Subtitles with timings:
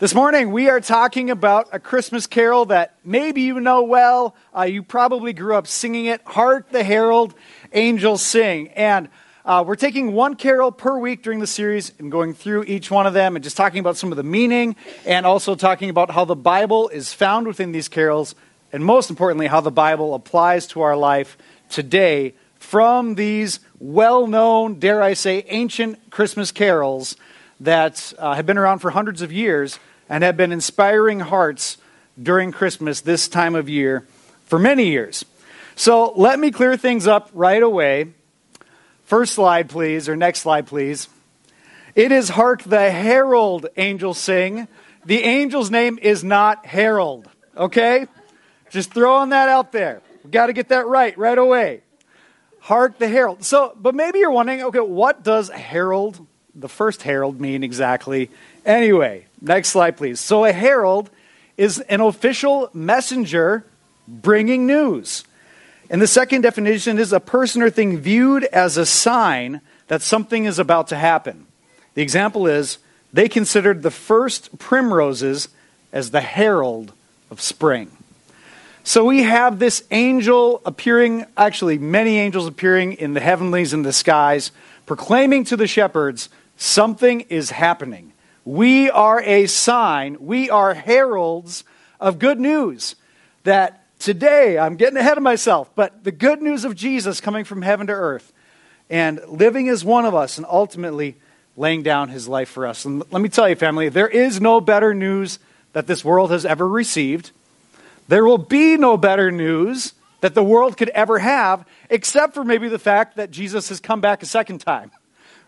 [0.00, 4.34] This morning, we are talking about a Christmas carol that maybe you know well.
[4.56, 7.34] Uh, you probably grew up singing it Hark the Herald
[7.74, 8.68] Angels Sing.
[8.68, 9.10] And
[9.44, 13.06] uh, we're taking one carol per week during the series and going through each one
[13.06, 14.74] of them and just talking about some of the meaning
[15.04, 18.34] and also talking about how the Bible is found within these carols
[18.72, 21.36] and most importantly, how the Bible applies to our life
[21.68, 27.16] today from these well known, dare I say, ancient Christmas carols
[27.60, 29.78] that uh, have been around for hundreds of years
[30.10, 31.78] and have been inspiring hearts
[32.20, 34.06] during Christmas this time of year
[34.44, 35.24] for many years.
[35.76, 38.12] So let me clear things up right away.
[39.04, 41.08] First slide, please, or next slide, please.
[41.94, 44.68] It is Hark the Herald Angels Sing.
[45.06, 48.06] The angel's name is not Harold, okay?
[48.70, 50.02] Just throwing that out there.
[50.22, 51.80] We've got to get that right right away.
[52.60, 53.42] Hark the Herald.
[53.42, 58.30] So, but maybe you're wondering, okay, what does Herald, the first Herald, mean exactly?
[58.66, 60.20] Anyway, next slide, please.
[60.20, 61.10] So, a herald
[61.56, 63.64] is an official messenger
[64.08, 65.24] bringing news.
[65.90, 70.44] And the second definition is a person or thing viewed as a sign that something
[70.44, 71.46] is about to happen.
[71.94, 72.78] The example is
[73.12, 75.48] they considered the first primroses
[75.92, 76.92] as the herald
[77.30, 77.90] of spring.
[78.84, 83.92] So we have this angel appearing, actually, many angels appearing in the heavenlies and the
[83.92, 84.52] skies,
[84.86, 88.09] proclaiming to the shepherds something is happening.
[88.50, 91.62] We are a sign, we are heralds
[92.00, 92.96] of good news
[93.44, 97.62] that today, I'm getting ahead of myself, but the good news of Jesus coming from
[97.62, 98.32] heaven to earth
[98.90, 101.14] and living as one of us and ultimately
[101.56, 102.84] laying down his life for us.
[102.84, 105.38] And let me tell you, family, there is no better news
[105.72, 107.30] that this world has ever received.
[108.08, 112.68] There will be no better news that the world could ever have, except for maybe
[112.68, 114.90] the fact that Jesus has come back a second time,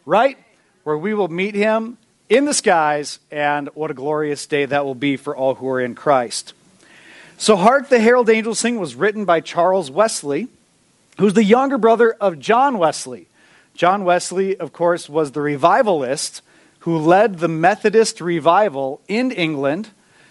[0.07, 0.39] right?
[0.85, 1.99] Where we will meet him
[2.33, 5.83] in the skies, and what a glorious day that will be for all who are
[5.83, 6.55] in Christ.
[7.37, 10.49] So, Hark the Herald Angels Sing was written by Charles Wesley,
[11.19, 13.27] who's the younger brother of John Wesley.
[13.75, 16.41] John Wesley, of course, was the revivalist
[16.81, 19.91] who led the Methodist revival in England,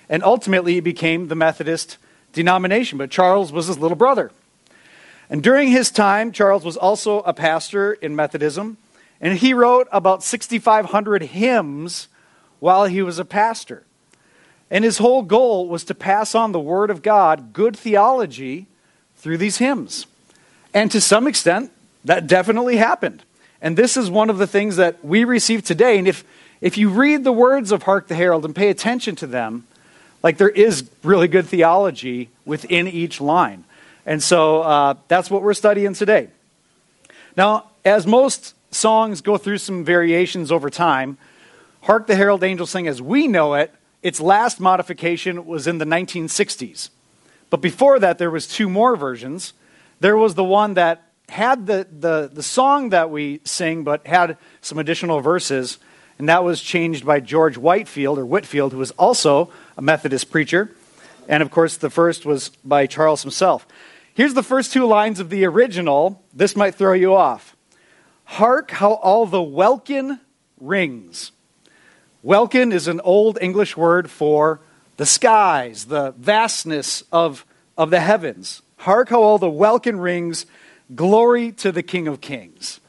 [0.09, 2.00] and ultimately became the Methodist
[2.34, 2.97] denomination.
[2.97, 4.31] But Charles was his little brother.
[5.30, 8.78] And during his time, Charles was also a pastor in Methodism.
[9.22, 12.08] And he wrote about 6,500 hymns
[12.59, 13.84] while he was a pastor.
[14.72, 18.66] And his whole goal was to pass on the Word of God, good theology,
[19.18, 20.08] through these hymns.
[20.74, 21.72] And to some extent,
[22.06, 23.24] that definitely happened.
[23.62, 26.00] And this is one of the things that we receive today.
[26.00, 26.24] And if,
[26.62, 29.68] if you read the words of Hark the Herald and pay attention to them,
[30.24, 33.66] like there is really good theology within each line.
[34.06, 36.30] And so uh, that's what we're studying today.
[37.38, 41.18] Now, as most songs go through some variations over time.
[41.84, 45.86] Hark the Herald Angels Sing as we know it, its last modification was in the
[45.86, 46.90] 1960s.
[47.50, 49.54] But before that, there was two more versions.
[50.00, 54.38] There was the one that had the, the, the song that we sing, but had
[54.62, 55.78] some additional verses,
[56.18, 60.72] and that was changed by George Whitefield, or Whitfield, who was also a Methodist preacher.
[61.28, 63.66] And of course, the first was by Charles himself.
[64.14, 66.22] Here's the first two lines of the original.
[66.34, 67.56] This might throw you off.
[68.36, 70.18] Hark how all the welkin
[70.58, 71.34] rings.
[72.24, 74.62] Welkin is an old English word for
[74.96, 77.46] the skies, the vastness of,
[77.78, 78.62] of the heavens.
[78.78, 80.46] Hark how all the welkin rings.
[80.96, 82.80] Glory to the King of Kings.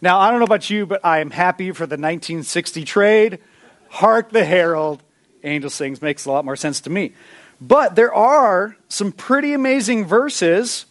[0.00, 3.40] Now, I don't know about you, but I am happy for the 1960 trade.
[3.88, 5.02] Hark the Herald.
[5.42, 7.14] Angel Sings makes a lot more sense to me.
[7.60, 10.86] But there are some pretty amazing verses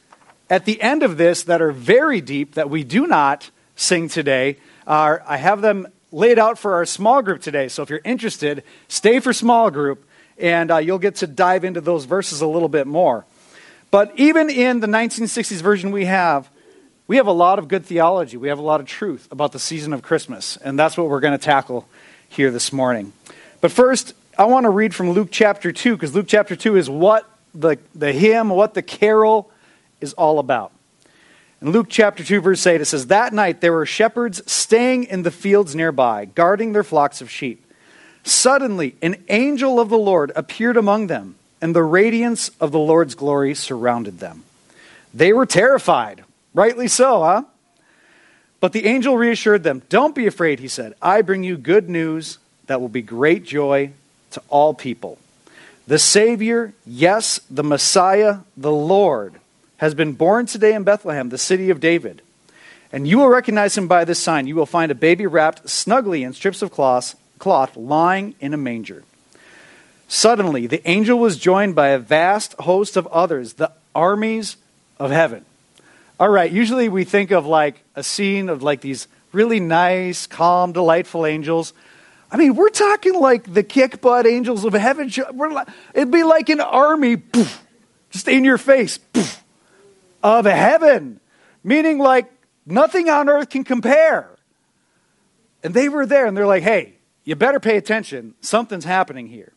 [0.49, 4.57] at the end of this that are very deep that we do not sing today.
[4.85, 7.67] Uh, I have them laid out for our small group today.
[7.67, 10.05] So if you're interested, stay for small group
[10.37, 13.25] and uh, you'll get to dive into those verses a little bit more.
[13.91, 16.49] But even in the 1960s version we have,
[17.07, 18.37] we have a lot of good theology.
[18.37, 20.57] We have a lot of truth about the season of Christmas.
[20.57, 21.87] And that's what we're going to tackle
[22.27, 23.13] here this morning.
[23.61, 26.89] But first, I want to read from Luke chapter 2, because Luke chapter 2 is
[26.89, 29.51] what the, the hymn, what the carol
[30.01, 30.71] is all about.
[31.63, 35.23] In Luke chapter 2, verse 8, it says, That night there were shepherds staying in
[35.23, 37.65] the fields nearby, guarding their flocks of sheep.
[38.25, 43.15] Suddenly, an angel of the Lord appeared among them, and the radiance of the Lord's
[43.15, 44.43] glory surrounded them.
[45.13, 46.25] They were terrified.
[46.53, 47.43] Rightly so, huh?
[48.59, 49.83] But the angel reassured them.
[49.87, 50.95] Don't be afraid, he said.
[51.01, 53.91] I bring you good news that will be great joy
[54.31, 55.17] to all people.
[55.87, 59.39] The Savior, yes, the Messiah, the Lord
[59.83, 62.21] has been born today in Bethlehem, the city of David.
[62.93, 64.47] And you will recognize him by this sign.
[64.47, 68.57] You will find a baby wrapped snugly in strips of cloth, cloth lying in a
[68.57, 69.03] manger.
[70.07, 74.55] Suddenly, the angel was joined by a vast host of others, the armies
[74.99, 75.43] of heaven.
[76.17, 80.71] All right, usually we think of like a scene of like these really nice, calm,
[80.71, 81.73] delightful angels.
[82.31, 85.11] I mean, we're talking like the kick butt angels of heaven.
[85.35, 87.61] Like, it'd be like an army, poof,
[88.11, 89.42] just in your face, poof,
[90.23, 91.19] of heaven,
[91.63, 92.31] meaning like
[92.65, 94.29] nothing on earth can compare.
[95.63, 96.93] And they were there, and they're like, hey,
[97.23, 98.33] you better pay attention.
[98.41, 99.53] Something's happening here.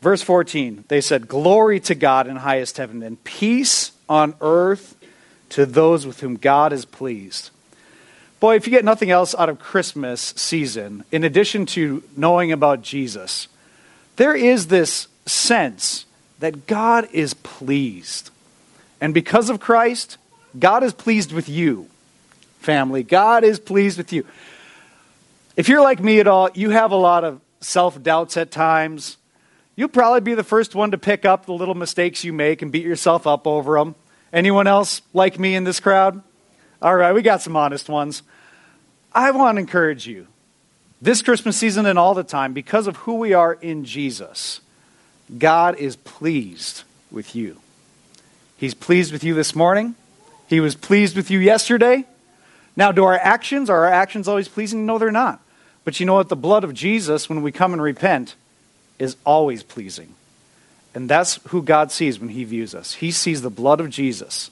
[0.00, 4.96] Verse 14, they said, Glory to God in highest heaven, and peace on earth
[5.50, 7.50] to those with whom God is pleased.
[8.38, 12.80] Boy, if you get nothing else out of Christmas season, in addition to knowing about
[12.80, 13.48] Jesus,
[14.16, 16.06] there is this sense
[16.38, 18.30] that God is pleased.
[19.00, 20.18] And because of Christ,
[20.58, 21.88] God is pleased with you,
[22.60, 23.02] family.
[23.02, 24.26] God is pleased with you.
[25.56, 29.16] If you're like me at all, you have a lot of self doubts at times.
[29.76, 32.70] You'll probably be the first one to pick up the little mistakes you make and
[32.70, 33.94] beat yourself up over them.
[34.32, 36.22] Anyone else like me in this crowd?
[36.82, 38.22] All right, we got some honest ones.
[39.12, 40.26] I want to encourage you
[41.02, 44.60] this Christmas season and all the time, because of who we are in Jesus,
[45.38, 47.56] God is pleased with you.
[48.60, 49.94] He's pleased with you this morning.
[50.46, 52.04] He was pleased with you yesterday.
[52.76, 54.84] Now, do our actions, are our actions always pleasing?
[54.84, 55.40] No, they're not.
[55.82, 56.28] But you know what?
[56.28, 58.34] The blood of Jesus, when we come and repent,
[58.98, 60.14] is always pleasing.
[60.94, 62.92] And that's who God sees when He views us.
[62.92, 64.50] He sees the blood of Jesus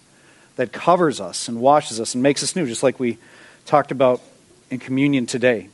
[0.56, 3.18] that covers us and washes us and makes us new, just like we
[3.66, 4.22] talked about
[4.70, 5.68] in communion today.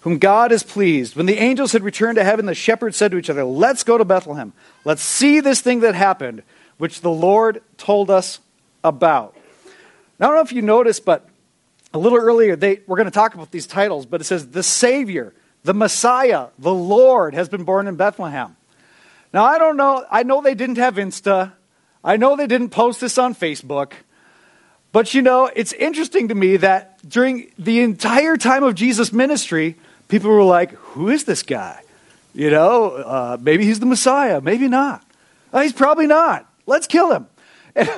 [0.00, 1.14] Whom God is pleased.
[1.14, 3.98] When the angels had returned to heaven, the shepherds said to each other, Let's go
[3.98, 4.54] to Bethlehem.
[4.86, 6.42] Let's see this thing that happened,
[6.80, 8.40] which the Lord told us
[8.82, 9.36] about.
[10.18, 11.28] Now, I don't know if you noticed, but
[11.92, 14.62] a little earlier, they, we're going to talk about these titles, but it says, The
[14.62, 18.56] Savior, the Messiah, the Lord has been born in Bethlehem.
[19.34, 20.06] Now, I don't know.
[20.10, 21.52] I know they didn't have Insta.
[22.02, 23.92] I know they didn't post this on Facebook.
[24.90, 29.76] But you know, it's interesting to me that during the entire time of Jesus' ministry,
[30.08, 31.82] people were like, Who is this guy?
[32.32, 35.04] You know, uh, maybe he's the Messiah, maybe not.
[35.52, 36.49] Uh, he's probably not.
[36.70, 37.26] Let's kill him.
[37.76, 37.88] And,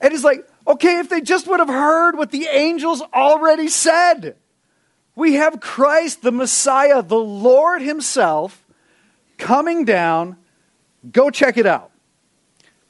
[0.00, 4.36] and it's like, okay, if they just would have heard what the angels already said.
[5.16, 8.64] We have Christ, the Messiah, the Lord Himself,
[9.36, 10.36] coming down
[11.10, 11.90] Go check it out.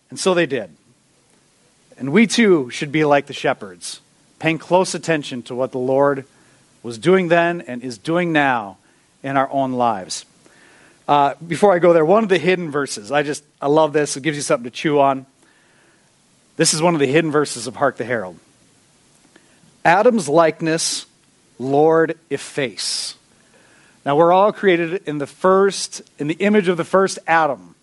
[0.08, 0.70] And so they did.
[1.96, 4.00] And we too should be like the shepherds,
[4.38, 6.24] paying close attention to what the Lord
[6.82, 8.78] was doing then and is doing now
[9.22, 10.24] in our own lives.
[11.10, 14.16] Uh, before I go there, one of the hidden verses, I just, I love this.
[14.16, 15.26] It gives you something to chew on.
[16.56, 18.38] This is one of the hidden verses of Hark the Herald.
[19.84, 21.06] Adam's likeness,
[21.58, 23.16] Lord efface.
[24.06, 27.74] Now we're all created in the first, in the image of the first Adam.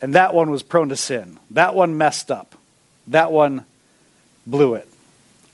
[0.00, 1.38] And that one was prone to sin.
[1.50, 2.54] That one messed up.
[3.08, 3.66] That one
[4.46, 4.88] blew it.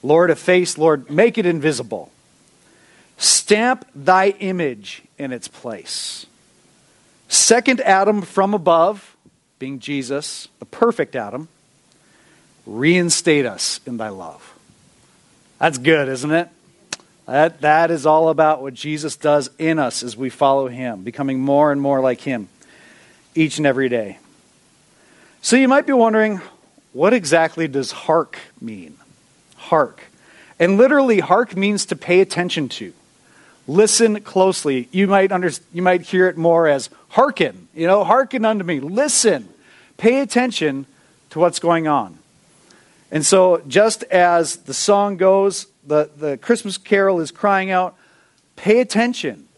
[0.04, 2.12] Lord, efface, Lord, make it invisible.
[3.16, 6.26] Stamp thy image in its place.
[7.28, 9.16] Second Adam from above,
[9.58, 11.48] being Jesus, the perfect Adam,
[12.66, 14.54] reinstate us in thy love.
[15.58, 16.48] That's good, isn't it?
[17.26, 21.40] That, that is all about what Jesus does in us as we follow him, becoming
[21.40, 22.48] more and more like him
[23.34, 24.18] each and every day.
[25.42, 26.40] So you might be wondering,
[26.92, 28.96] what exactly does hark mean?
[29.56, 30.02] Hark.
[30.58, 32.92] And literally, hark means to pay attention to.
[33.68, 34.88] Listen closely.
[34.90, 37.68] You might, under, you might hear it more as hearken.
[37.74, 38.80] You know, hearken unto me.
[38.80, 39.48] Listen.
[39.98, 40.86] Pay attention
[41.30, 42.18] to what's going on.
[43.10, 47.96] And so, just as the song goes, the, the Christmas carol is crying out,
[48.56, 49.48] pay attention.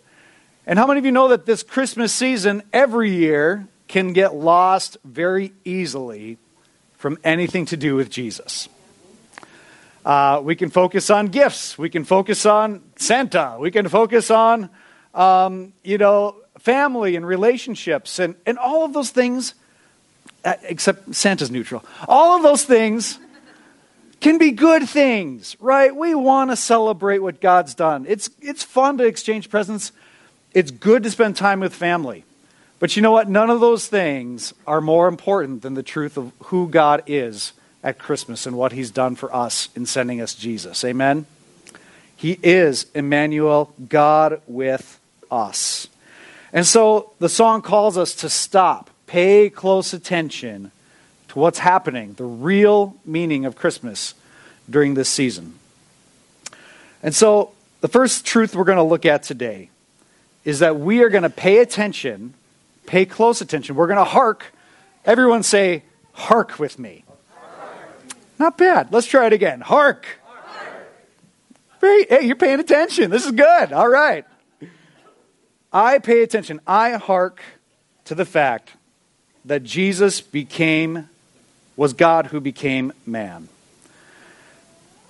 [0.66, 4.96] And how many of you know that this Christmas season, every year, can get lost
[5.04, 6.38] very easily
[6.96, 8.68] from anything to do with Jesus.
[10.04, 11.76] Uh, we can focus on gifts.
[11.76, 13.56] We can focus on Santa.
[13.58, 14.70] We can focus on,
[15.14, 19.54] um, you know, family and relationships and, and all of those things,
[20.44, 21.84] uh, except Santa's neutral.
[22.08, 23.18] All of those things
[24.20, 25.94] can be good things, right?
[25.94, 28.06] We want to celebrate what God's done.
[28.08, 29.92] It's, it's fun to exchange presents.
[30.52, 32.24] It's good to spend time with family.
[32.78, 33.28] But you know what?
[33.28, 37.52] None of those things are more important than the truth of who God is
[37.82, 40.84] at Christmas and what He's done for us in sending us Jesus.
[40.84, 41.26] Amen?
[42.16, 45.88] He is Emmanuel, God with us.
[46.52, 50.72] And so the song calls us to stop, pay close attention
[51.28, 54.14] to what's happening, the real meaning of Christmas
[54.68, 55.54] during this season.
[57.02, 59.70] And so the first truth we're going to look at today
[60.44, 62.34] is that we are going to pay attention,
[62.86, 63.76] pay close attention.
[63.76, 64.52] We're going to hark.
[65.04, 67.04] Everyone say, hark with me.
[68.40, 68.90] Not bad.
[68.90, 69.60] Let's try it again.
[69.60, 70.06] Hark.
[71.78, 73.10] Very, hey, you're paying attention.
[73.10, 73.70] This is good.
[73.70, 74.24] All right.
[75.70, 76.58] I pay attention.
[76.66, 77.42] I hark
[78.06, 78.70] to the fact
[79.44, 81.10] that Jesus became,
[81.76, 83.50] was God who became man.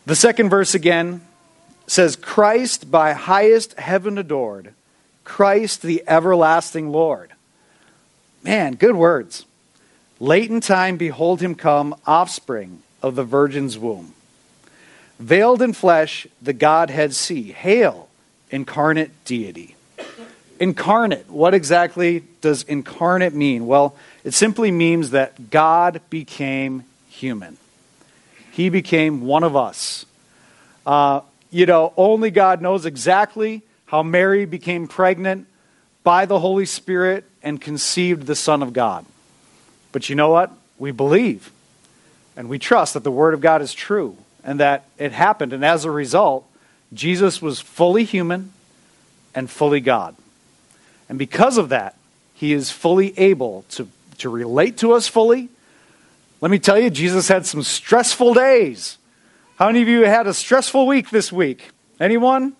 [0.07, 1.21] The second verse again
[1.87, 4.75] says, Christ by highest heaven adored,
[5.23, 7.31] Christ the everlasting Lord.
[8.43, 9.45] Man, good words.
[10.19, 14.15] Late in time, behold him come, offspring of the virgin's womb.
[15.19, 17.53] Veiled in flesh, the Godhead see.
[17.53, 18.09] Hail,
[18.51, 19.77] incarnate deity.
[20.59, 23.67] Incarnate, what exactly does incarnate mean?
[23.67, 27.57] Well, it simply means that God became human.
[28.53, 30.05] He became one of us.
[30.85, 35.47] Uh, you know, only God knows exactly how Mary became pregnant
[36.03, 39.05] by the Holy Spirit and conceived the Son of God.
[39.93, 40.53] But you know what?
[40.79, 41.51] We believe
[42.37, 45.53] and we trust that the Word of God is true and that it happened.
[45.53, 46.47] And as a result,
[46.93, 48.53] Jesus was fully human
[49.35, 50.17] and fully God.
[51.09, 51.97] And because of that,
[52.35, 55.49] he is fully able to, to relate to us fully.
[56.41, 58.97] Let me tell you, Jesus had some stressful days.
[59.57, 61.71] How many of you had a stressful week this week?
[61.99, 62.55] Anyone?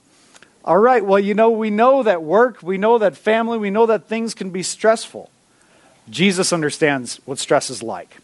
[0.65, 3.87] All right, well, you know, we know that work, we know that family, we know
[3.87, 5.31] that things can be stressful.
[6.11, 8.19] Jesus understands what stress is like.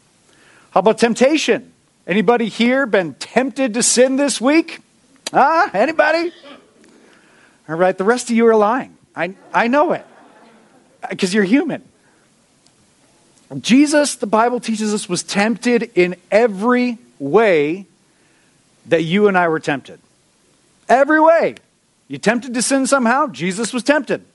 [0.77, 1.73] How about temptation?
[2.07, 4.81] Anybody here been tempted to sin this week?
[5.33, 6.31] Ah, anybody?
[7.67, 8.95] All right, the rest of you are lying.
[9.17, 10.05] I, I know it
[11.09, 11.83] because you're human.
[13.59, 17.87] Jesus, the Bible teaches us, was tempted in every way
[18.85, 19.99] that you and I were tempted.
[20.91, 21.55] Every way.
[22.07, 23.29] You tempted to sin somehow?
[23.29, 24.27] Jesus was tempted.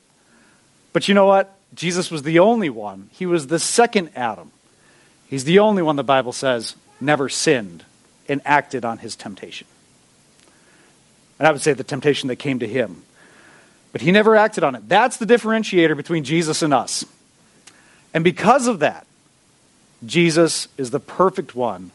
[0.92, 1.56] But you know what?
[1.76, 3.12] Jesus was the only one.
[3.12, 4.50] He was the second Adam.
[5.32, 7.86] He's the only one, the Bible says, never sinned
[8.28, 9.66] and acted on his temptation.
[11.40, 13.04] And I would say the temptation that came to him.
[13.94, 14.90] But he never acted on it.
[14.90, 17.06] That's the differentiator between Jesus and us.
[18.14, 19.08] And because of that,
[20.06, 21.92] Jesus is the perfect one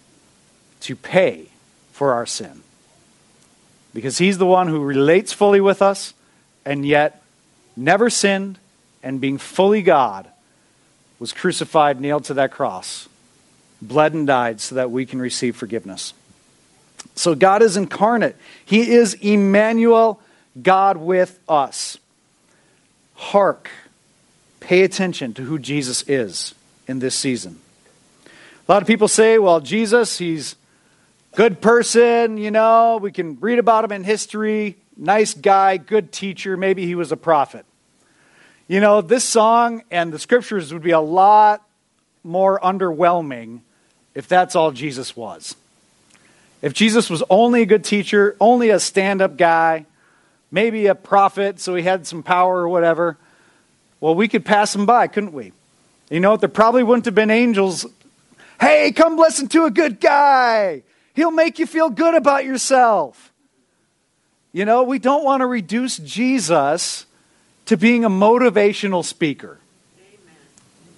[0.80, 1.48] to pay
[1.92, 2.62] for our sin.
[3.92, 6.14] Because he's the one who relates fully with us
[6.64, 7.22] and yet
[7.76, 8.58] never sinned
[9.02, 10.26] and being fully God
[11.18, 13.10] was crucified, nailed to that cross,
[13.88, 16.14] bled and died so that we can receive forgiveness.
[17.14, 18.36] So God is incarnate.
[18.64, 20.20] He is Emmanuel,
[20.60, 21.98] God with us.
[23.14, 23.70] Hark,
[24.60, 26.54] pay attention to who Jesus is
[26.86, 27.58] in this season.
[28.68, 30.56] A lot of people say, well, Jesus, he's
[31.34, 36.56] good person, you know, we can read about him in history, nice guy, good teacher,
[36.56, 37.64] maybe he was a prophet.
[38.68, 41.62] You know, this song and the scriptures would be a lot
[42.24, 43.60] more underwhelming
[44.16, 45.54] if that's all Jesus was.
[46.62, 49.84] If Jesus was only a good teacher, only a stand up guy,
[50.50, 53.18] maybe a prophet, so he had some power or whatever,
[54.00, 55.52] well, we could pass him by, couldn't we?
[56.08, 56.40] You know what?
[56.40, 57.84] There probably wouldn't have been angels.
[58.58, 60.82] Hey, come listen to a good guy.
[61.14, 63.32] He'll make you feel good about yourself.
[64.54, 67.04] You know, we don't want to reduce Jesus
[67.66, 69.58] to being a motivational speaker.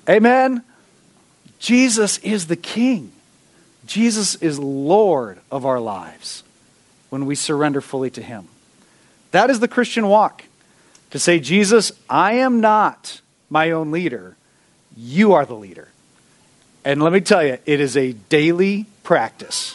[0.09, 0.55] Amen.
[0.55, 0.65] Amen?
[1.59, 3.12] Jesus is the King.
[3.87, 6.45] Jesus is Lord of our lives
[7.11, 8.49] when we surrender fully to Him.
[9.31, 10.45] That is the Christian walk.
[11.11, 14.37] To say, Jesus, I am not my own leader.
[14.97, 15.88] You are the leader.
[16.85, 19.75] And let me tell you, it is a daily practice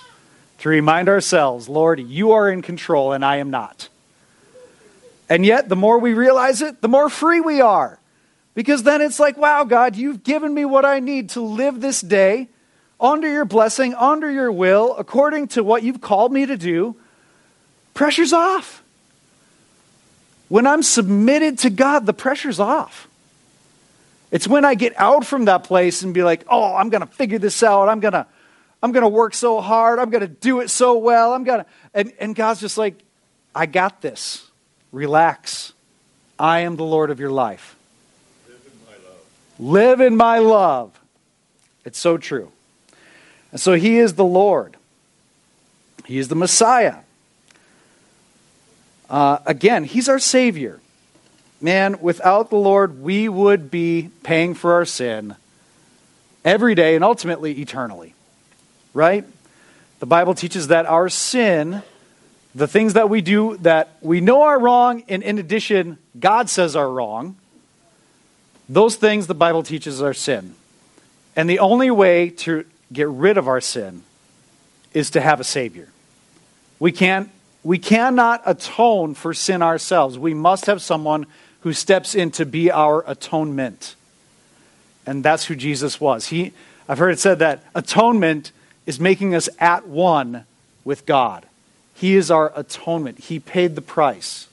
[0.59, 3.89] to remind ourselves, Lord, you are in control and I am not.
[5.27, 7.97] And yet, the more we realize it, the more free we are.
[8.53, 12.01] Because then it's like, wow, God, you've given me what I need to live this
[12.01, 12.49] day
[12.99, 16.95] under your blessing, under your will, according to what you've called me to do.
[17.93, 18.83] Pressure's off.
[20.49, 23.07] When I'm submitted to God, the pressure's off.
[24.31, 27.07] It's when I get out from that place and be like, oh, I'm going to
[27.07, 27.89] figure this out.
[27.89, 28.25] I'm going to
[28.83, 29.97] I'm going to work so hard.
[29.97, 31.33] I'm going to do it so well.
[31.33, 31.65] I'm going to.
[31.93, 32.95] And, and God's just like,
[33.55, 34.45] I got this.
[34.91, 35.71] Relax.
[36.37, 37.77] I am the Lord of your life.
[38.45, 39.21] Live in my love.
[39.63, 40.99] Live in my love.
[41.85, 42.51] It's so true.
[43.51, 44.77] And so he is the Lord,
[46.05, 46.97] he is the Messiah.
[49.09, 50.79] Uh, again, he's our Savior.
[51.61, 55.35] Man, without the Lord, we would be paying for our sin
[56.43, 58.13] every day and ultimately eternally
[58.93, 59.25] right?
[59.99, 61.81] The Bible teaches that our sin
[62.55, 66.75] the things that we do that we know are wrong, and in addition, God says
[66.75, 67.35] are wrong,
[68.75, 70.55] those things the Bible teaches are sin.
[71.35, 74.03] And the only way to get rid of our sin
[74.93, 75.89] is to have a Savior.
[76.79, 77.29] We, can't,
[77.63, 80.17] we cannot atone for sin ourselves.
[80.17, 81.25] We must have someone
[81.61, 83.95] who steps in to be our atonement.
[85.05, 86.27] And that's who Jesus was.
[86.27, 86.53] He,
[86.87, 88.51] I've heard it said that atonement
[88.85, 90.45] is making us at one
[90.83, 91.45] with God.
[91.95, 93.19] He is our atonement.
[93.19, 94.47] He paid the price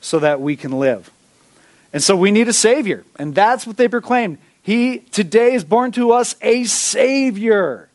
[0.00, 1.10] so that we can live.
[1.92, 3.04] And so we need a Savior.
[3.16, 4.38] And that's what they proclaimed.
[4.62, 7.88] He today is born to us a Savior,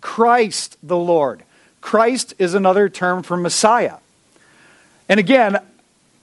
[0.00, 1.42] Christ the Lord.
[1.80, 3.96] Christ is another term for Messiah.
[5.08, 5.58] And again,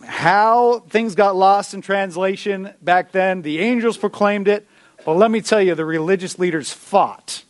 [0.06, 4.68] how things got lost in translation back then, the angels proclaimed it.
[5.06, 7.44] But let me tell you, the religious leaders fought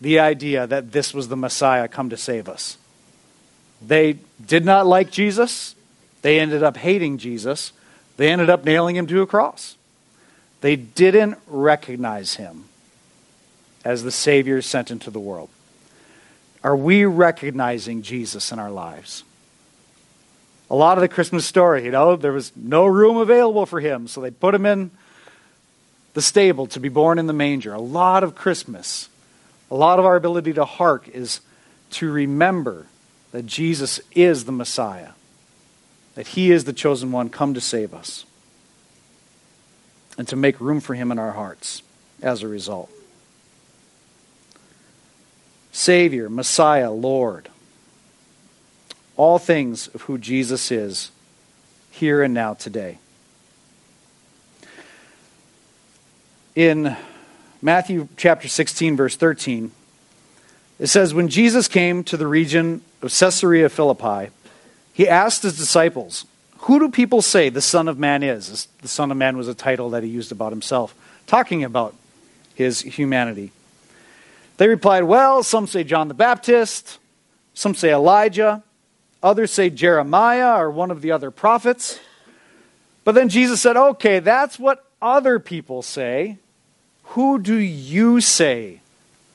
[0.00, 2.78] the idea that this was the Messiah come to save us.
[3.86, 5.74] They did not like Jesus.
[6.22, 7.72] They ended up hating Jesus.
[8.20, 9.76] They ended up nailing him to a cross.
[10.60, 12.64] They didn't recognize him
[13.82, 15.48] as the Savior sent into the world.
[16.62, 19.24] Are we recognizing Jesus in our lives?
[20.68, 24.06] A lot of the Christmas story, you know, there was no room available for him,
[24.06, 24.90] so they put him in
[26.12, 27.72] the stable to be born in the manger.
[27.72, 29.08] A lot of Christmas,
[29.70, 31.40] a lot of our ability to hark is
[31.92, 32.84] to remember
[33.32, 35.12] that Jesus is the Messiah,
[36.20, 38.26] that he is the chosen one come to save us,
[40.18, 41.82] and to make room for him in our hearts
[42.20, 42.90] as a result.
[45.72, 47.48] Savior, Messiah, Lord.
[49.16, 51.10] All things of who Jesus is
[51.90, 52.98] here and now today.
[56.54, 56.98] In
[57.62, 59.70] Matthew chapter 16, verse 13,
[60.78, 64.30] it says, When Jesus came to the region of Caesarea Philippi,
[65.00, 66.26] he asked his disciples,
[66.58, 68.68] Who do people say the Son of Man is?
[68.82, 70.94] The Son of Man was a title that he used about himself,
[71.26, 71.94] talking about
[72.54, 73.50] his humanity.
[74.58, 76.98] They replied, Well, some say John the Baptist,
[77.54, 78.62] some say Elijah,
[79.22, 81.98] others say Jeremiah or one of the other prophets.
[83.02, 86.36] But then Jesus said, Okay, that's what other people say.
[87.14, 88.82] Who do you say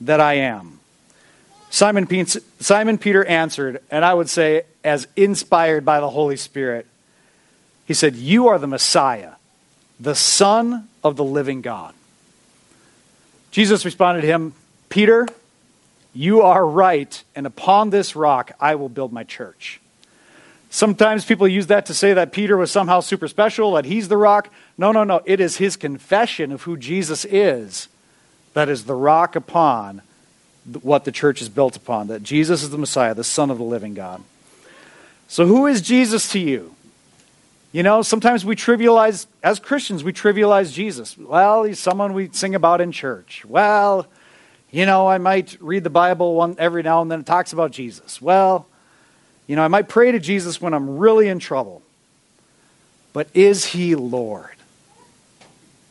[0.00, 0.75] that I am?
[1.70, 2.26] Simon,
[2.60, 6.86] Simon Peter answered, and I would say, as inspired by the Holy Spirit,
[7.86, 9.32] he said, You are the Messiah,
[10.00, 11.94] the Son of the living God.
[13.50, 14.54] Jesus responded to him,
[14.88, 15.26] Peter,
[16.12, 19.80] you are right, and upon this rock I will build my church.
[20.70, 24.16] Sometimes people use that to say that Peter was somehow super special, that he's the
[24.16, 24.50] rock.
[24.76, 25.22] No, no, no.
[25.24, 27.88] It is his confession of who Jesus is
[28.52, 30.02] that is the rock upon
[30.82, 33.64] what the church is built upon that Jesus is the Messiah, the Son of the
[33.64, 34.22] living God.
[35.28, 36.74] So, who is Jesus to you?
[37.72, 41.18] You know, sometimes we trivialize, as Christians, we trivialize Jesus.
[41.18, 43.44] Well, he's someone we sing about in church.
[43.44, 44.06] Well,
[44.70, 47.72] you know, I might read the Bible one, every now and then it talks about
[47.72, 48.22] Jesus.
[48.22, 48.66] Well,
[49.46, 51.82] you know, I might pray to Jesus when I'm really in trouble.
[53.12, 54.50] But is he Lord?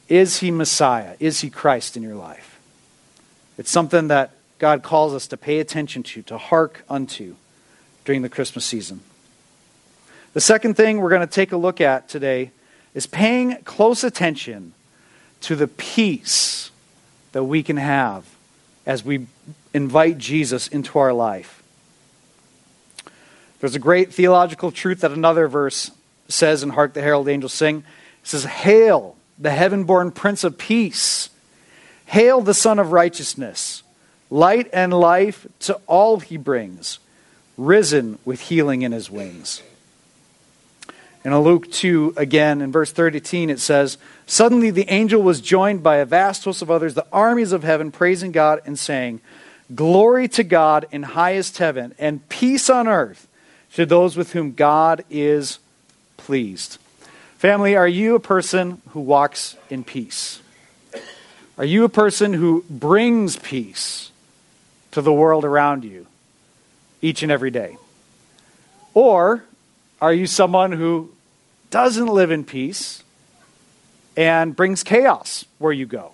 [0.08, 1.16] Is he Messiah?
[1.20, 2.60] Is he Christ in your life?
[3.58, 4.32] It's something that
[4.66, 7.36] God calls us to pay attention to, to hark unto
[8.04, 9.02] during the Christmas season.
[10.34, 12.50] The second thing we're going to take a look at today
[12.96, 14.74] is paying close attention
[15.42, 16.72] to the peace
[17.32, 18.26] that we can have
[18.88, 19.28] as we
[19.72, 21.62] invite Jesus into our life.
[23.60, 25.92] There's a great theological truth that another verse
[26.28, 27.84] says in Hark the Herald Angels Sing.
[28.24, 31.30] It says, Hail, the heaven born Prince of Peace!
[32.08, 33.84] Hail, the Son of Righteousness!
[34.30, 37.00] Light and life to all he brings,
[37.58, 39.62] risen with healing in his wings.
[41.24, 45.96] In Luke 2, again, in verse 13, it says, Suddenly the angel was joined by
[45.98, 49.22] a vast host of others, the armies of heaven, praising God and saying,
[49.74, 53.28] Glory to God in highest heaven, and peace on earth
[53.74, 55.58] to those with whom God is
[56.18, 56.78] pleased.
[57.38, 60.42] Family, are you a person who walks in peace?
[61.58, 64.12] Are you a person who brings peace?
[64.96, 66.08] To the world around you
[67.02, 67.76] each and every day?
[68.94, 69.44] Or
[70.00, 71.12] are you someone who
[71.70, 73.04] doesn't live in peace
[74.16, 76.14] and brings chaos where you go,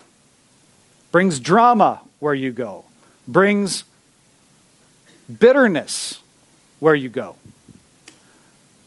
[1.12, 2.84] brings drama where you go,
[3.28, 3.84] brings
[5.40, 6.20] bitterness
[6.80, 7.36] where you go?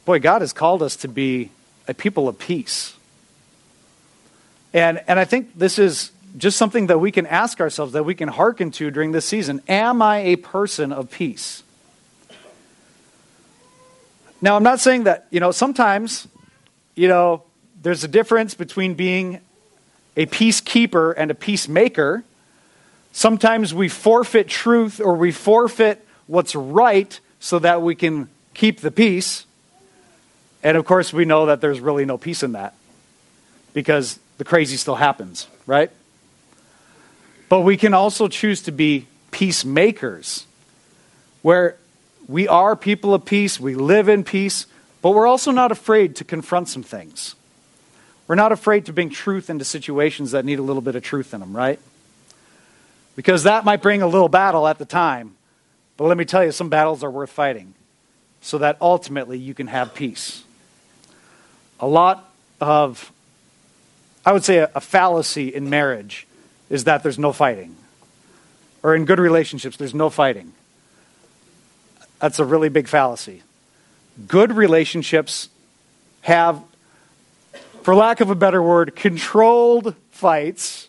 [0.05, 1.53] Boy, God has called us to be
[1.87, 2.97] a people of peace.
[4.73, 8.15] And, and I think this is just something that we can ask ourselves, that we
[8.15, 9.63] can hearken to during this season.
[9.69, 11.63] Am I a person of peace?
[14.41, 16.29] Now, I'm not saying that, you know, sometimes,
[16.95, 17.45] you know,
[17.83, 19.41] there's a difference between being
[20.17, 22.25] a peacekeeper and a peacemaker.
[23.13, 28.91] Sometimes we forfeit truth or we forfeit what's right so that we can keep the
[28.91, 29.47] peace.
[30.63, 32.75] And of course, we know that there's really no peace in that
[33.73, 35.91] because the crazy still happens, right?
[37.49, 40.47] But we can also choose to be peacemakers,
[41.43, 41.77] where
[42.27, 44.67] we are people of peace, we live in peace,
[45.03, 47.35] but we're also not afraid to confront some things.
[48.27, 51.35] We're not afraid to bring truth into situations that need a little bit of truth
[51.35, 51.79] in them, right?
[53.17, 55.37] Because that might bring a little battle at the time.
[55.97, 57.75] But let me tell you, some battles are worth fighting
[58.41, 60.45] so that ultimately you can have peace.
[61.81, 63.13] A lot of,
[64.25, 66.27] I would say, a, a fallacy in marriage
[66.75, 67.77] is that there's no fighting.
[68.83, 70.53] Or in good relationships, there's no fighting.
[72.19, 73.43] That's a really big fallacy.
[74.27, 75.51] Good relationships
[76.23, 76.61] have
[77.85, 80.89] for lack of a better word, controlled fights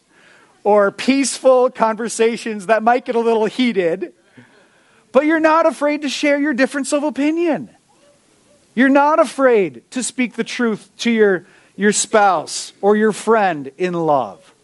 [0.63, 4.13] or peaceful conversations that might get a little heated,
[5.11, 7.69] but you're not afraid to share your difference of opinion.
[8.73, 11.45] You're not afraid to speak the truth to your,
[11.75, 14.54] your spouse or your friend in love.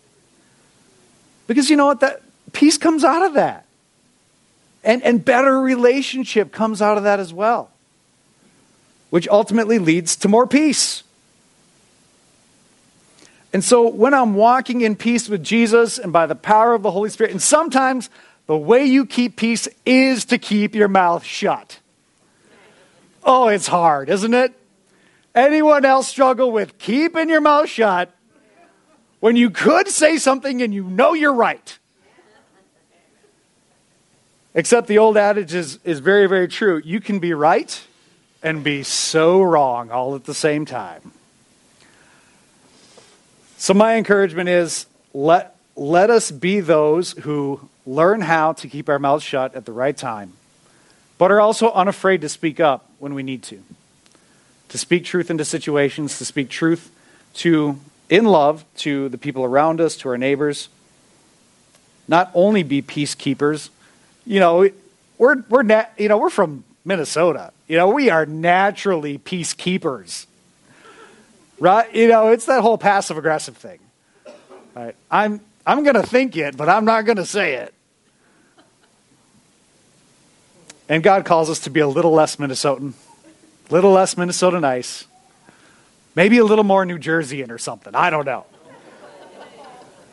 [1.51, 1.99] Because you know what?
[1.99, 2.21] That
[2.53, 3.65] peace comes out of that.
[4.85, 7.69] And, and better relationship comes out of that as well,
[9.09, 11.03] which ultimately leads to more peace.
[13.51, 16.91] And so when I'm walking in peace with Jesus and by the power of the
[16.91, 18.09] Holy Spirit, and sometimes
[18.45, 21.79] the way you keep peace is to keep your mouth shut.
[23.25, 24.53] Oh, it's hard, isn't it?
[25.35, 28.09] Anyone else struggle with keeping your mouth shut
[29.21, 31.77] when you could say something and you know you're right?
[34.53, 36.81] Except the old adage is, is very, very true.
[36.83, 37.81] You can be right
[38.43, 41.13] and be so wrong all at the same time.
[43.57, 48.99] So, my encouragement is let, let us be those who learn how to keep our
[48.99, 50.33] mouths shut at the right time,
[51.17, 53.61] but are also unafraid to speak up when we need to.
[54.69, 56.89] To speak truth into situations, to speak truth
[57.35, 57.79] to,
[58.11, 60.69] in love, to the people around us, to our neighbors.
[62.07, 63.69] Not only be peacekeepers,
[64.25, 64.69] you know,
[65.17, 67.53] we're, we're, na- you know, we're from Minnesota.
[67.67, 70.25] You know, we are naturally peacekeepers.
[71.57, 71.93] Right?
[71.95, 73.79] You know, it's that whole passive aggressive thing.
[74.75, 74.95] Right?
[75.09, 77.73] I'm, I'm going to think it, but I'm not going to say it.
[80.89, 82.91] And God calls us to be a little less Minnesotan,
[83.69, 85.05] little less Minnesota nice,
[86.15, 87.95] maybe a little more New Jerseyan or something.
[87.95, 88.45] I don't know.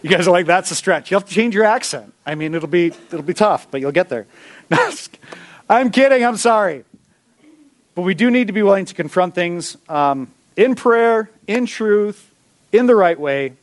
[0.01, 1.11] You guys are like, that's a stretch.
[1.11, 2.15] You'll have to change your accent.
[2.25, 4.27] I mean, it'll be, it'll be tough, but you'll get there.
[5.71, 6.25] I'm kidding.
[6.25, 6.85] I'm sorry.
[7.95, 9.77] But we do need to be willing to confront things.
[9.89, 12.33] Um, in prayer, in truth,
[12.73, 13.55] in the right way,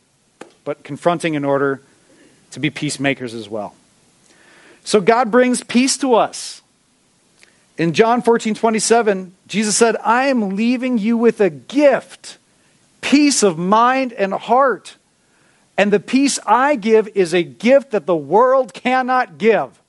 [0.64, 1.80] but confronting in order
[2.50, 3.74] to be peacemakers as well.
[4.84, 6.62] So God brings peace to us.
[7.78, 12.38] In John 14, 27, Jesus said, I am leaving you with a gift,
[13.02, 14.96] peace of mind and heart.
[15.76, 19.82] And the peace I give is a gift that the world cannot give.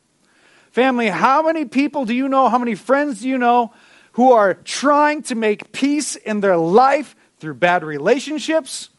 [0.71, 2.49] Family, how many people do you know?
[2.49, 3.73] How many friends do you know
[4.13, 8.89] who are trying to make peace in their life through bad relationships,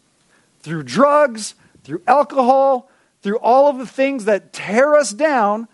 [0.61, 2.91] through drugs, through alcohol,
[3.23, 5.69] through all of the things that tear us down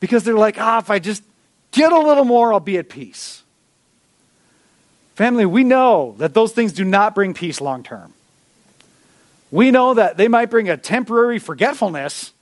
[0.00, 1.22] because they're like, ah, if I just
[1.76, 3.42] get a little more, I'll be at peace.
[5.14, 8.12] Family, we know that those things do not bring peace long term.
[9.50, 12.32] We know that they might bring a temporary forgetfulness,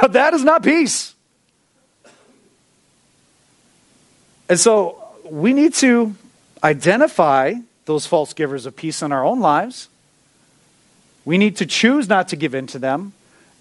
[0.00, 1.14] but that is not peace.
[4.48, 6.14] And so we need to
[6.62, 9.88] identify those false givers of peace in our own lives.
[11.24, 13.12] We need to choose not to give in to them.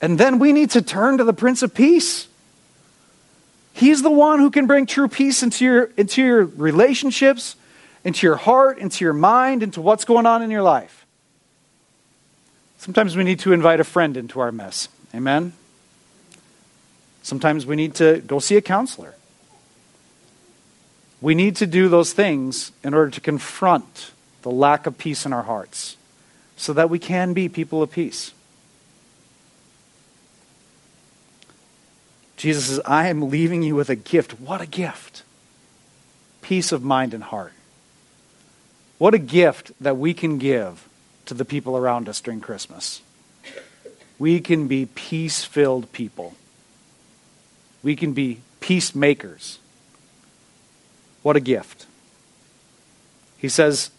[0.02, 2.28] And then we need to turn to the Prince of Peace.
[3.76, 7.58] He's the one who can bring true peace into your, into your relationships,
[8.06, 11.06] into your heart, into your mind, into what's going on in your life.
[12.78, 14.88] Sometimes we need to invite a friend into our mess.
[15.14, 15.52] Amen?
[17.22, 19.14] Sometimes we need to go see a counselor.
[21.20, 24.12] We need to do those things in order to confront
[24.44, 25.98] the lack of peace in our hearts
[26.56, 28.32] so that we can be people of peace.
[32.36, 34.40] Jesus says, I am leaving you with a gift.
[34.40, 35.24] What a gift!
[36.42, 37.54] Peace of mind and heart.
[38.98, 40.88] What a gift that we can give
[41.26, 43.02] to the people around us during Christmas.
[44.20, 46.36] We can be peace filled people.
[47.84, 49.60] We can be peacemakers
[51.26, 51.88] what a gift.
[53.40, 53.90] He says,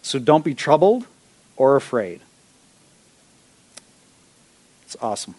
[0.00, 1.06] So don't be troubled
[1.58, 2.22] or afraid.
[4.86, 5.34] It's awesome.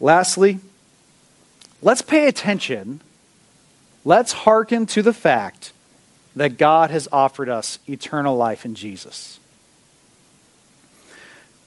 [0.00, 0.60] Lastly,
[1.82, 3.00] let's pay attention.
[4.04, 5.72] Let's hearken to the fact
[6.34, 9.40] that God has offered us eternal life in Jesus.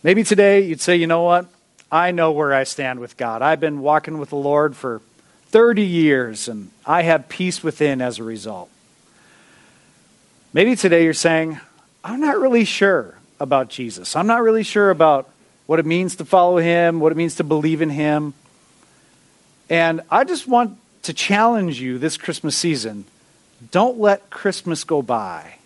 [0.04, 1.48] Maybe today you'd say, you know what?
[1.92, 3.42] I know where I stand with God.
[3.42, 5.02] I've been walking with the Lord for
[5.48, 8.70] 30 years, and I have peace within as a result.
[10.54, 11.60] Maybe today you're saying,
[12.04, 14.16] I'm not really sure about Jesus.
[14.16, 15.28] I'm not really sure about
[15.70, 18.34] what it means to follow him, what it means to believe in him.
[19.70, 23.06] And I just want to challenge you this Christmas season
[23.70, 25.58] don't let Christmas go by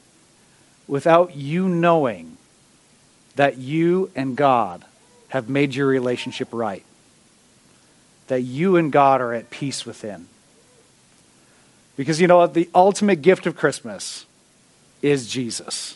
[0.90, 2.36] without you knowing
[3.38, 4.84] that you and God
[5.30, 6.84] have made your relationship right,
[8.28, 10.28] that you and God are at peace within.
[11.96, 12.54] Because you know what?
[12.54, 14.26] The ultimate gift of Christmas
[15.02, 15.96] is Jesus.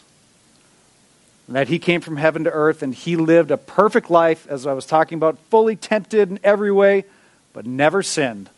[1.55, 4.73] That he came from heaven to earth and he lived a perfect life, as I
[4.73, 7.05] was talking about, fully tempted in every way,
[7.53, 8.49] but never sinned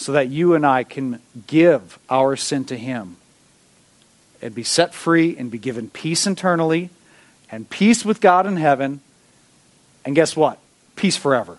[0.00, 3.18] so that you and I can give our sin to Him
[4.40, 6.88] and be set free and be given peace internally
[7.50, 9.02] and peace with God in heaven.
[10.06, 10.58] And guess what?
[10.96, 11.58] Peace forever.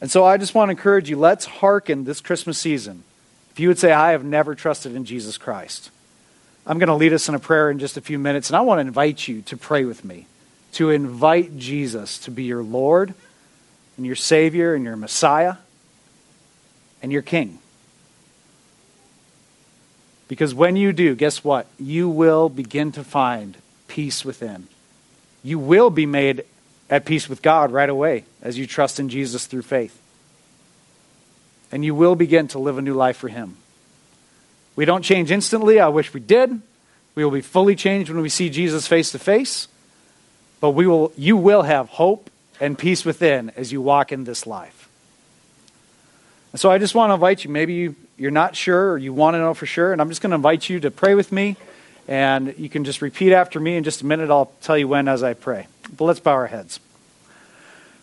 [0.00, 3.02] And so I just want to encourage you let's hearken this Christmas season.
[3.50, 5.90] If you would say, I have never trusted in Jesus Christ,
[6.66, 8.60] I'm going to lead us in a prayer in just a few minutes, and I
[8.62, 10.26] want to invite you to pray with me,
[10.72, 13.14] to invite Jesus to be your Lord
[13.96, 15.56] and your Savior and your Messiah
[17.02, 17.60] and your King.
[20.28, 21.66] Because when you do, guess what?
[21.78, 24.66] You will begin to find peace within.
[25.44, 26.44] You will be made
[26.90, 30.00] at peace with God right away as you trust in Jesus through faith.
[31.70, 33.56] And you will begin to live a new life for Him.
[34.76, 35.80] We don't change instantly.
[35.80, 36.60] I wish we did.
[37.14, 39.68] We will be fully changed when we see Jesus face to face.
[40.60, 44.46] But we will, you will have hope and peace within as you walk in this
[44.46, 44.88] life.
[46.52, 47.50] And so I just want to invite you.
[47.50, 50.22] Maybe you, you're not sure or you want to know for sure, and I'm just
[50.22, 51.56] going to invite you to pray with me.
[52.08, 54.30] And you can just repeat after me in just a minute.
[54.30, 55.66] I'll tell you when as I pray.
[55.94, 56.80] But let's bow our heads.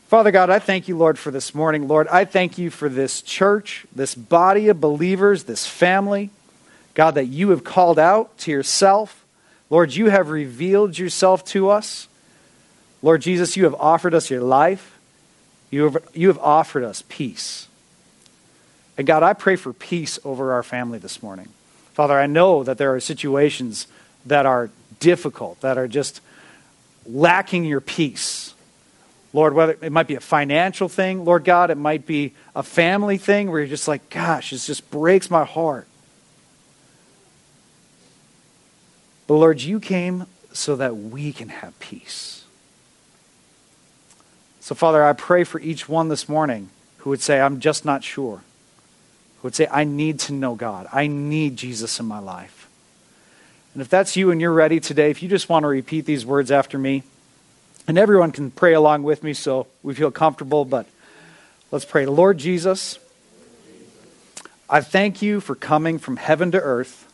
[0.07, 1.87] Father God, I thank you, Lord, for this morning.
[1.87, 6.29] Lord, I thank you for this church, this body of believers, this family.
[6.93, 9.25] God, that you have called out to yourself.
[9.69, 12.07] Lord, you have revealed yourself to us.
[13.01, 14.99] Lord Jesus, you have offered us your life.
[15.71, 17.67] You have, you have offered us peace.
[18.97, 21.49] And God, I pray for peace over our family this morning.
[21.93, 23.87] Father, I know that there are situations
[24.25, 26.21] that are difficult, that are just
[27.05, 28.53] lacking your peace.
[29.33, 33.17] Lord, whether it might be a financial thing, Lord God, it might be a family
[33.17, 35.87] thing where you're just like, gosh, it just breaks my heart.
[39.27, 42.43] But Lord, you came so that we can have peace.
[44.59, 48.03] So, Father, I pray for each one this morning who would say, I'm just not
[48.03, 48.37] sure.
[48.37, 50.87] Who would say, I need to know God.
[50.93, 52.69] I need Jesus in my life.
[53.73, 56.25] And if that's you and you're ready today, if you just want to repeat these
[56.25, 57.03] words after me,
[57.87, 60.85] and everyone can pray along with me so we feel comfortable, but
[61.71, 62.05] let's pray.
[62.05, 62.99] Lord Jesus,
[64.69, 67.11] I thank you for coming from heaven to earth,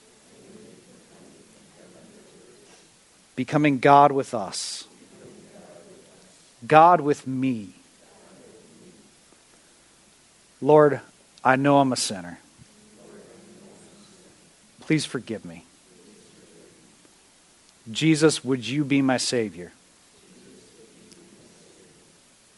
[3.40, 4.84] becoming God with us.
[6.68, 7.70] God with me.
[10.62, 11.00] Lord,
[11.42, 12.40] I know I'm a sinner.
[14.82, 15.64] Please forgive me.
[17.90, 19.72] Jesus, would you be my Savior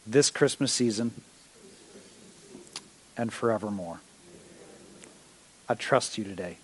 [0.08, 1.12] this Christmas season
[3.16, 4.00] and forevermore?
[5.70, 6.58] I trust you today.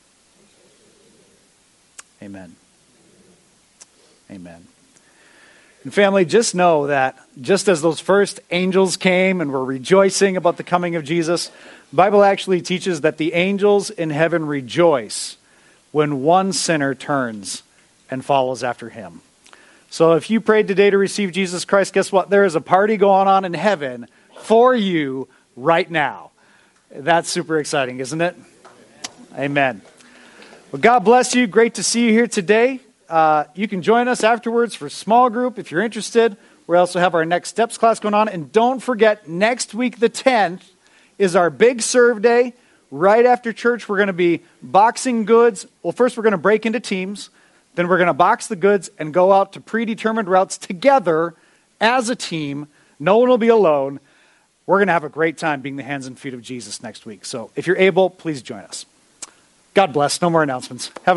[2.19, 2.55] Amen.
[4.29, 4.65] Amen.
[5.83, 10.57] And family, just know that just as those first angels came and were rejoicing about
[10.57, 11.47] the coming of Jesus,
[11.91, 15.37] the Bible actually teaches that the angels in heaven rejoice
[15.91, 17.63] when one sinner turns
[18.09, 19.21] and follows after him.
[19.89, 22.29] So if you prayed today to receive Jesus Christ, guess what?
[22.29, 24.07] There is a party going on in heaven
[24.41, 26.31] for you right now.
[26.91, 28.35] That's super exciting, isn't it?
[29.37, 29.81] Amen.
[30.71, 31.47] Well, God bless you.
[31.47, 32.81] Great to see you here today.
[33.09, 36.35] Uh, you can join us afterwards for small group if you're interested.
[36.67, 38.27] We also have our next steps class going on.
[38.27, 40.61] And don't forget, next week, the 10th,
[41.17, 42.53] is our big serve day.
[42.91, 45.65] Right after church, we're going to be boxing goods.
[45.83, 47.29] Well, first, we're going to break into teams.
[47.75, 51.35] Then, we're going to box the goods and go out to predetermined routes together
[51.79, 52.67] as a team.
[52.99, 53.99] No one will be alone.
[54.65, 57.05] We're going to have a great time being the hands and feet of Jesus next
[57.05, 57.25] week.
[57.25, 58.85] So, if you're able, please join us.
[59.73, 60.21] God bless.
[60.21, 60.87] No more announcements.
[60.87, 61.03] Have